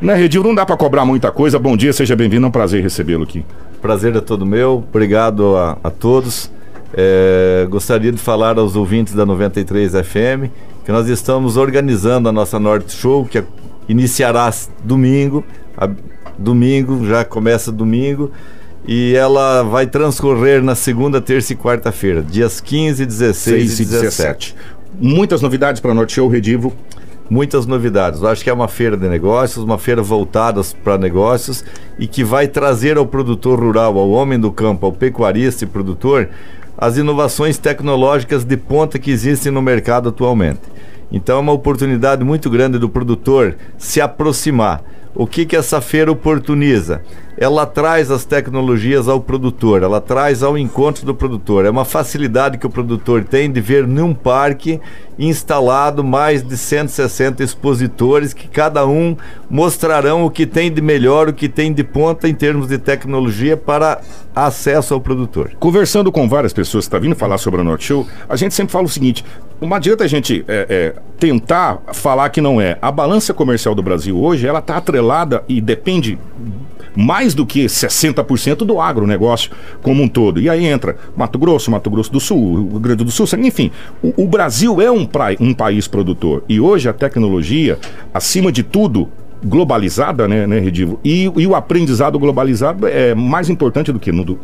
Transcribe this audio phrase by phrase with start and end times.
[0.00, 0.42] Né, Redil?
[0.42, 1.58] Não dá para cobrar muita coisa.
[1.58, 2.46] Bom dia, seja bem-vindo.
[2.46, 3.44] É um prazer recebê-lo aqui.
[3.80, 4.84] Prazer é todo meu.
[4.88, 6.50] Obrigado a, a todos.
[6.92, 10.50] É, gostaria de falar aos ouvintes da 93 FM
[10.84, 13.42] que nós estamos organizando a nossa Norte Show, que
[13.88, 14.52] iniciará
[14.82, 15.44] domingo.
[15.76, 15.88] A,
[16.38, 18.30] domingo, já começa domingo.
[18.86, 24.02] E ela vai transcorrer na segunda, terça e quarta-feira, dias 15, 16 e 17.
[24.02, 24.56] 17.
[25.00, 26.72] Muitas novidades para a Norte Show, Redivo
[27.28, 28.20] muitas novidades.
[28.20, 31.64] Eu acho que é uma feira de negócios, uma feira voltada para negócios
[31.98, 36.28] e que vai trazer ao produtor rural, ao homem do campo, ao pecuarista e produtor,
[36.76, 40.60] as inovações tecnológicas de ponta que existem no mercado atualmente.
[41.10, 44.82] Então é uma oportunidade muito grande do produtor se aproximar.
[45.16, 47.00] O que, que essa feira oportuniza?
[47.38, 51.64] Ela traz as tecnologias ao produtor, ela traz ao encontro do produtor.
[51.64, 54.80] É uma facilidade que o produtor tem de ver num parque
[55.16, 59.16] instalado mais de 160 expositores que cada um
[59.48, 63.56] mostrarão o que tem de melhor, o que tem de ponta em termos de tecnologia
[63.56, 64.00] para
[64.34, 65.52] acesso ao produtor.
[65.60, 68.52] Conversando com várias pessoas que estão tá vindo falar sobre a Norte Show, a gente
[68.52, 69.24] sempre fala o seguinte:
[69.66, 72.78] não adianta a gente é, é, tentar falar que não é.
[72.80, 76.18] A balança comercial do Brasil hoje, ela está atrelada e depende
[76.96, 79.50] mais do que 60% do agronegócio
[79.82, 80.40] como um todo.
[80.40, 83.70] E aí entra Mato Grosso, Mato Grosso do Sul, Rio Grande do Sul, enfim.
[84.02, 86.44] O, o Brasil é um, pra, um país produtor.
[86.48, 87.78] E hoje a tecnologia,
[88.12, 89.08] acima de tudo,
[89.44, 91.00] globalizada, né, né Redivo?
[91.04, 94.38] E, e o aprendizado globalizado é mais importante do que no,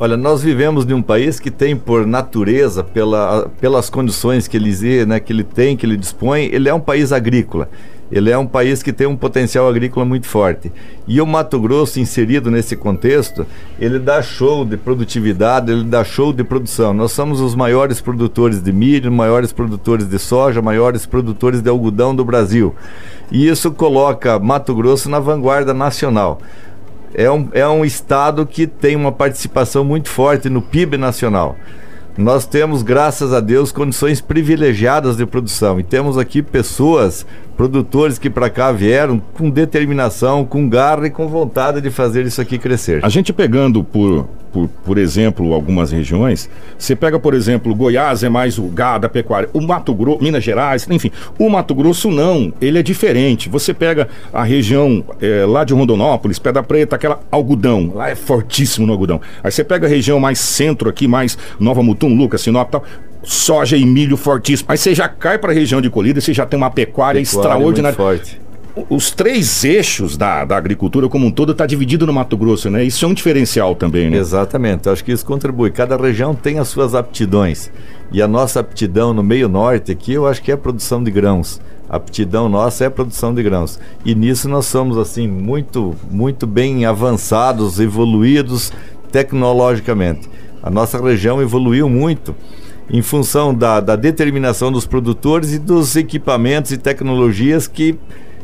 [0.00, 5.04] Olha, nós vivemos em um país que tem por natureza, pela, pelas condições que ele,
[5.04, 7.68] né, que ele tem, que ele dispõe, ele é um país agrícola.
[8.10, 10.72] Ele é um país que tem um potencial agrícola muito forte.
[11.06, 13.44] E o Mato Grosso, inserido nesse contexto,
[13.78, 16.94] ele dá show de produtividade, ele dá show de produção.
[16.94, 22.14] Nós somos os maiores produtores de milho, maiores produtores de soja, maiores produtores de algodão
[22.14, 22.72] do Brasil.
[23.32, 26.40] E isso coloca Mato Grosso na vanguarda nacional.
[27.14, 31.56] É um, é um estado que tem uma participação muito forte no PIB nacional
[32.18, 35.78] nós temos, graças a Deus, condições privilegiadas de produção.
[35.78, 37.24] E temos aqui pessoas
[37.58, 42.40] produtores que para cá vieram com determinação, com garra e com vontade de fazer isso
[42.40, 43.04] aqui crescer.
[43.04, 46.48] A gente pegando por, por, por exemplo, algumas regiões,
[46.78, 50.44] você pega, por exemplo, Goiás é mais o gado, a pecuária, o Mato Grosso, Minas
[50.44, 53.48] Gerais, enfim, o Mato Grosso não, ele é diferente.
[53.48, 58.86] Você pega a região é, lá de Rondonópolis, Pedra Preta, aquela algodão, lá é fortíssimo
[58.86, 59.20] no algodão.
[59.42, 62.84] Aí você pega a região mais centro aqui, mais Nova Mutum, Lucas, Sinop tal,
[63.22, 64.70] soja e milho fortíssimo.
[64.70, 67.48] Aí você já cai para a região de colhida, você já tem uma pecuária, pecuária
[67.48, 67.96] extraordinária.
[67.96, 68.40] forte.
[68.88, 72.84] Os três eixos da, da agricultura como um todo está dividido no Mato Grosso, né?
[72.84, 74.16] Isso é um diferencial também, né?
[74.16, 75.70] Exatamente, acho que isso contribui.
[75.70, 77.72] Cada região tem as suas aptidões.
[78.12, 81.10] E a nossa aptidão no meio norte aqui, eu acho que é a produção de
[81.10, 81.60] grãos.
[81.90, 83.80] A aptidão nossa é a produção de grãos.
[84.04, 88.72] E nisso nós somos assim muito, muito bem avançados, evoluídos
[89.10, 90.28] tecnologicamente.
[90.62, 92.34] A nossa região evoluiu muito
[92.90, 97.98] em função da, da determinação dos produtores e dos equipamentos e tecnologias que,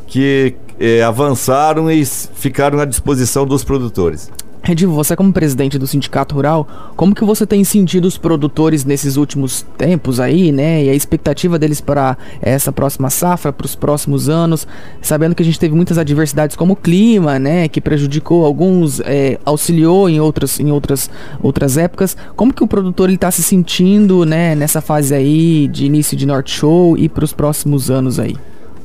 [0.06, 4.31] que é, avançaram e ficaram à disposição dos produtores.
[4.65, 6.67] Redivo, você como presidente do Sindicato Rural,
[6.97, 10.85] como que você tem sentido os produtores nesses últimos tempos aí, né?
[10.85, 14.67] E a expectativa deles para essa próxima safra, para os próximos anos,
[15.03, 17.69] sabendo que a gente teve muitas adversidades como o clima, né?
[17.69, 21.11] Que prejudicou alguns, é, auxiliou em outras, em outras,
[21.43, 22.17] outras épocas.
[22.35, 24.55] Como que o produtor está se sentindo, né?
[24.55, 28.35] Nessa fase aí de início de Norte Show e para os próximos anos aí?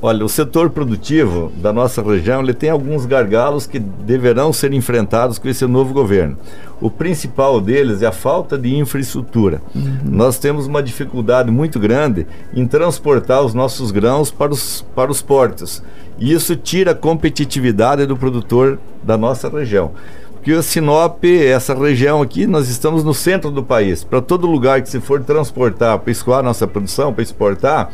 [0.02, 5.38] Olha, o setor produtivo da nossa região ele tem alguns gargalos que deverão ser enfrentados
[5.38, 6.38] com esse novo governo.
[6.80, 9.62] O principal deles é a falta de infraestrutura.
[9.76, 10.00] Uhum.
[10.06, 15.22] Nós temos uma dificuldade muito grande em transportar os nossos grãos para os, para os
[15.22, 15.84] portos.
[16.18, 19.92] E isso tira a competitividade do produtor da nossa região.
[20.36, 24.06] Porque o Sinop, essa região aqui, nós estamos no centro do país.
[24.06, 27.92] Para todo lugar que se for transportar, para escoar nossa produção, para exportar,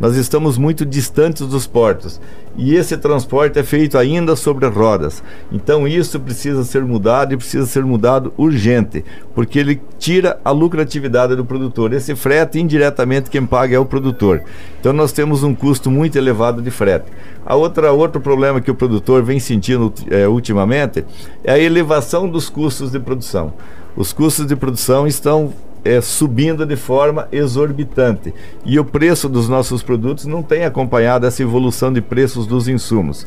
[0.00, 2.20] nós estamos muito distantes dos portos
[2.56, 5.22] e esse transporte é feito ainda sobre rodas.
[5.50, 11.36] Então isso precisa ser mudado e precisa ser mudado urgente, porque ele tira a lucratividade
[11.36, 11.92] do produtor.
[11.92, 14.42] Esse frete indiretamente quem paga é o produtor.
[14.80, 17.06] Então nós temos um custo muito elevado de frete.
[17.44, 21.04] A outra outro problema que o produtor vem sentindo é, ultimamente
[21.42, 23.52] é a elevação dos custos de produção.
[23.96, 25.52] Os custos de produção estão
[25.84, 28.32] é, subindo de forma exorbitante
[28.64, 33.26] e o preço dos nossos produtos não tem acompanhado essa evolução de preços dos insumos.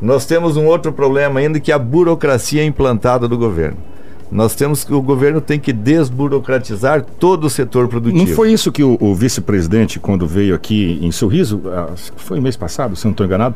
[0.00, 3.87] Nós temos um outro problema ainda que é a burocracia implantada do governo.
[4.30, 8.26] Nós temos que o governo tem que desburocratizar todo o setor produtivo.
[8.26, 12.56] Não foi isso que o, o vice-presidente, quando veio aqui em Sorriso, ah, foi mês
[12.56, 13.54] passado, se não estou enganado,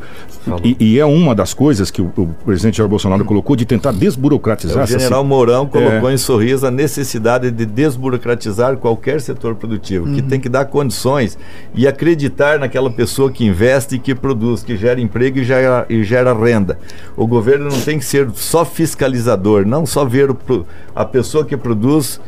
[0.65, 3.93] e, e, é uma das coisas que o, o, presidente Jair Bolsonaro colocou de tentar
[3.93, 4.81] desburocratizar.
[4.81, 6.15] É, o general Mourão colocou é...
[6.15, 10.15] em Sorriso a necessidade de desburocratizar qualquer setor produtivo, uhum.
[10.15, 11.39] que tem que dar condições
[11.75, 16.03] e acreditar naquela pessoa que investe e que produz, que gera emprego e gera, e
[16.03, 16.79] gera renda.
[17.17, 20.37] O governo não tem que ser só fiscalizador, não só ver o,
[20.95, 22.21] a pessoa que produz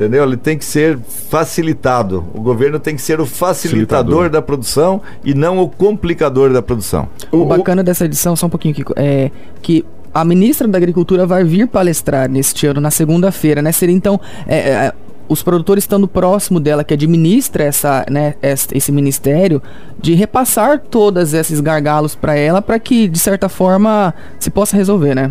[0.00, 0.24] entendeu?
[0.24, 2.24] Ele tem que ser facilitado.
[2.32, 4.30] O governo tem que ser o facilitador, facilitador.
[4.30, 7.06] da produção e não o complicador da produção.
[7.30, 9.30] O, bacana dessa edição, só um pouquinho, Kiko, é
[9.60, 13.72] que a ministra da Agricultura vai vir palestrar neste ano, na segunda-feira, né?
[13.72, 14.18] Seria então.
[14.46, 14.92] É, é,
[15.28, 19.62] os produtores estando próximo dela, que administra essa, né, esse ministério,
[19.96, 25.14] de repassar todos esses gargalos para ela, para que, de certa forma, se possa resolver,
[25.14, 25.30] né?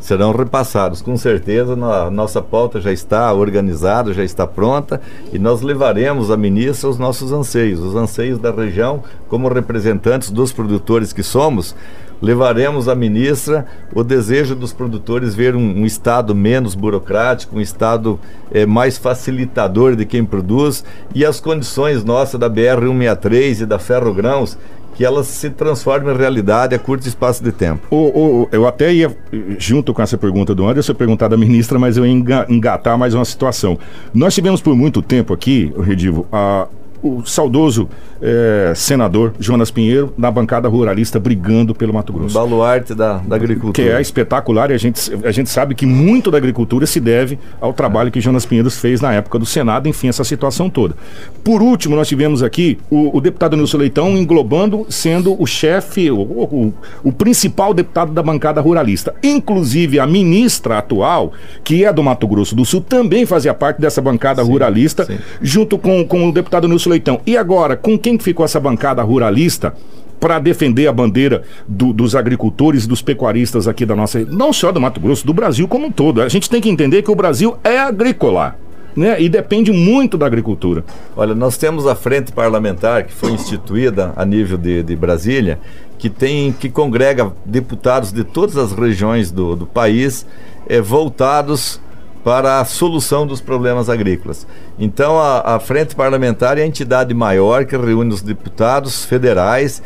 [0.00, 1.02] Serão repassados.
[1.02, 5.00] Com certeza, a nossa pauta já está organizada, já está pronta
[5.32, 10.52] e nós levaremos à ministra os nossos anseios, os anseios da região, como representantes dos
[10.52, 11.74] produtores que somos.
[12.22, 18.20] Levaremos à ministra o desejo dos produtores ver um, um Estado menos burocrático, um Estado
[18.52, 24.12] é, mais facilitador de quem produz e as condições nossas da BR-163 e da Ferro
[24.12, 24.58] Grãos
[24.94, 27.86] que elas se transformem em realidade a curto espaço de tempo.
[27.90, 29.16] O, o, eu até ia,
[29.58, 32.12] junto com essa pergunta do Anderson, perguntar da ministra, mas eu ia
[32.48, 33.78] engatar mais uma situação.
[34.12, 36.66] Nós tivemos por muito tempo aqui, Redivo, a,
[37.02, 37.88] o saudoso
[38.20, 42.34] é, senador Jonas Pinheiro na bancada ruralista brigando pelo Mato Grosso.
[42.34, 43.72] Baluarte da, da agricultura.
[43.72, 47.38] Que é espetacular e a gente, a gente sabe que muito da agricultura se deve
[47.60, 50.94] ao trabalho que Jonas Pinheiro fez na época do Senado, enfim, essa situação toda.
[51.42, 56.20] Por último, nós tivemos aqui o, o deputado Nilson Leitão englobando, sendo o chefe, o,
[56.20, 59.14] o, o principal deputado da bancada ruralista.
[59.22, 61.32] Inclusive, a ministra atual,
[61.64, 65.18] que é do Mato Grosso do Sul, também fazia parte dessa bancada sim, ruralista, sim.
[65.40, 67.20] junto com, com o deputado Nilson Leitão.
[67.26, 69.74] E agora, com quem ficou essa bancada ruralista?
[70.20, 74.70] para defender a bandeira do, dos agricultores e dos pecuaristas aqui da nossa, não só
[74.70, 76.20] do Mato Grosso, do Brasil como um todo.
[76.20, 78.54] A gente tem que entender que o Brasil é agrícola.
[78.94, 79.22] Né?
[79.22, 80.84] E depende muito da agricultura.
[81.16, 85.58] Olha, nós temos a frente parlamentar que foi instituída a nível de, de Brasília,
[85.96, 90.26] que tem que congrega deputados de todas as regiões do, do país
[90.68, 91.80] é, voltados
[92.22, 94.46] para a solução dos problemas agrícolas.
[94.78, 99.82] Então, a, a, Frente Parlamentar é a entidade maior que reúne os deputados federais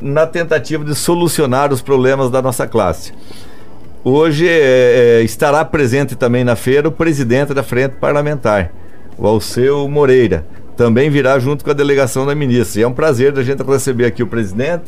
[0.00, 3.12] na tentativa de solucionar os problemas da nossa classe.
[4.02, 8.70] Hoje é, é, estará presente também na feira o presidente da Frente Parlamentar,
[9.16, 10.44] o Alceu Moreira.
[10.76, 12.80] Também virá junto com a delegação da ministra.
[12.80, 14.84] E é um prazer da gente receber aqui o presidente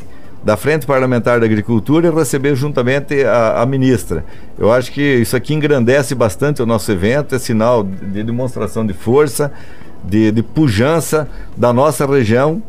[0.47, 4.25] da Frente Parlamentar da Agricultura e receber juntamente a, a, ministra.
[4.57, 8.95] Eu acho que isso aqui engrandece bastante o nosso evento, é sinal de demonstração de
[8.95, 9.51] força,
[10.05, 12.63] de, de pujança da nossa região.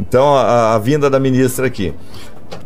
[0.00, 1.94] Então, a, a vinda da ministra aqui.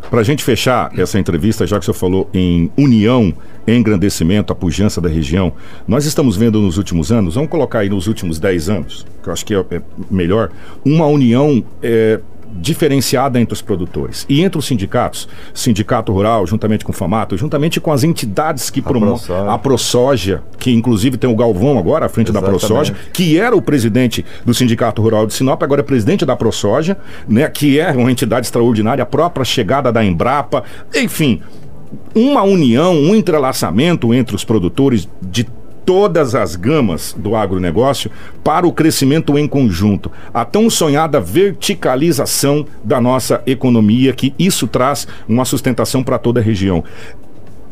[0.09, 3.35] Para a gente fechar essa entrevista, já que o senhor falou em união,
[3.69, 5.53] engrandecimento, a pujança da região,
[5.87, 9.33] nós estamos vendo nos últimos anos, vamos colocar aí nos últimos 10 anos, que eu
[9.35, 10.51] acho que é, é melhor,
[10.83, 12.21] uma união é,
[12.61, 17.81] diferenciada entre os produtores e entre os sindicatos, sindicato rural, juntamente com o Famato, juntamente
[17.81, 22.31] com as entidades que promovem a ProSoja, que inclusive tem o Galvão agora à frente
[22.31, 22.61] Exatamente.
[22.61, 26.37] da ProSoja, que era o presidente do Sindicato Rural de Sinop, agora é presidente da
[26.37, 26.97] ProSoja,
[27.29, 30.65] né, que é uma entidade extraordinária, a própria chegada da Embrapa,
[30.95, 31.41] enfim,
[32.15, 35.47] uma união, um entrelaçamento entre os produtores de
[35.87, 38.11] todas as gamas do agronegócio
[38.43, 45.07] para o crescimento em conjunto, a tão sonhada verticalização da nossa economia, que isso traz
[45.29, 46.83] uma sustentação para toda a região.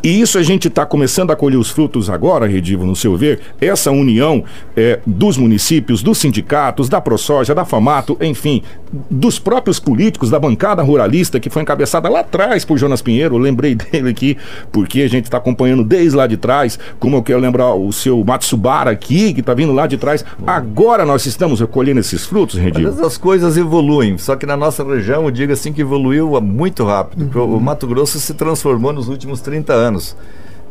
[0.04, 3.40] E isso a gente está começando a colher os frutos agora, Redivo, no seu ver,
[3.58, 4.44] essa união
[4.76, 8.62] é, dos municípios, dos sindicatos, da ProSoja, da FAMATO, enfim,
[9.11, 13.38] dos próprios políticos, da bancada ruralista que foi encabeçada lá atrás por Jonas Pinheiro, eu
[13.38, 14.37] lembrei dele aqui,
[14.70, 18.23] porque a gente está acompanhando desde lá de trás, como eu quero lembrar o seu
[18.23, 20.23] Matsubara aqui, que está vindo lá de trás.
[20.46, 23.06] Agora nós estamos colhendo esses frutos, Redivo.
[23.06, 27.30] As coisas evoluem, só que na nossa região, eu digo assim que evoluiu muito rápido.
[27.34, 27.56] Uhum.
[27.56, 30.16] O Mato Grosso se transformou nos últimos 30 anos anos.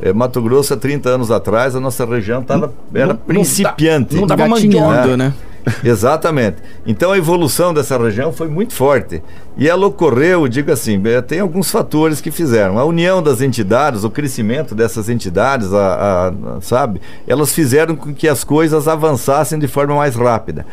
[0.02, 4.16] É, Mato Grosso, há 30 anos atrás, a nossa região tava, era não, principiante.
[4.16, 5.34] Não estava manjando, né?
[5.82, 6.58] Exatamente.
[6.86, 9.24] Então a evolução dessa região foi muito forte.
[9.56, 12.78] E ela ocorreu, digo assim, é, tem alguns fatores que fizeram.
[12.78, 17.00] A união das entidades, o crescimento dessas entidades, a, a, sabe?
[17.26, 20.66] Elas fizeram com que as coisas avançassem de forma mais rápida.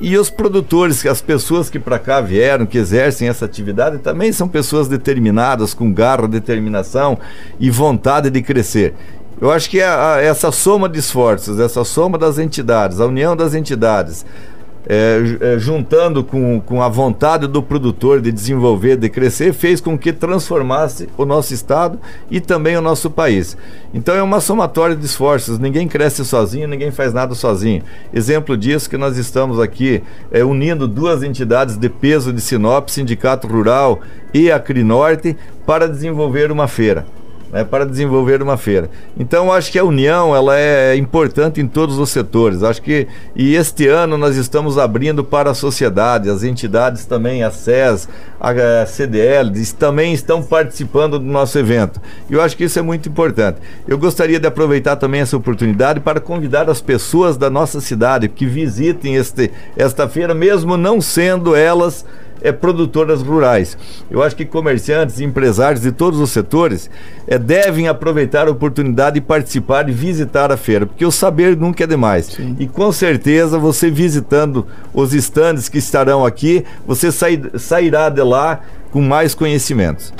[0.00, 4.46] E os produtores, as pessoas que para cá vieram, que exercem essa atividade, também são
[4.46, 7.18] pessoas determinadas, com garra, determinação
[7.58, 8.94] e vontade de crescer.
[9.40, 13.36] Eu acho que a, a, essa soma de esforços, essa soma das entidades, a união
[13.36, 14.55] das entidades, é,
[14.88, 20.12] é, juntando com, com a vontade do produtor de desenvolver, de crescer, fez com que
[20.12, 21.98] transformasse o nosso estado
[22.30, 23.56] e também o nosso país.
[23.92, 25.58] Então é uma somatória de esforços.
[25.58, 27.82] Ninguém cresce sozinho, ninguém faz nada sozinho.
[28.12, 33.48] Exemplo disso que nós estamos aqui é, unindo duas entidades de peso de Sinop, Sindicato
[33.48, 34.00] Rural
[34.32, 37.04] e a Crinorte, para desenvolver uma feira
[37.52, 38.90] né, para desenvolver uma feira.
[39.18, 42.62] Então, acho que a união ela é importante em todos os setores.
[42.62, 47.50] Acho que e este ano nós estamos abrindo para a sociedade, as entidades também, a
[47.50, 48.08] SES,
[48.40, 52.00] a CDL, também estão participando do nosso evento.
[52.28, 53.58] E eu acho que isso é muito importante.
[53.86, 58.46] Eu gostaria de aproveitar também essa oportunidade para convidar as pessoas da nossa cidade que
[58.46, 62.04] visitem este, esta feira, mesmo não sendo elas
[62.40, 63.76] é, produtoras rurais.
[64.10, 66.90] Eu acho que comerciantes, empresários de todos os setores
[67.26, 71.84] é, devem aproveitar a oportunidade de participar e visitar a feira, porque o saber nunca
[71.84, 72.26] é demais.
[72.26, 72.56] Sim.
[72.58, 78.60] E com certeza você visitando os estandes que estarão aqui, você sair, sairá de lá
[78.90, 80.12] com mais conhecimentos.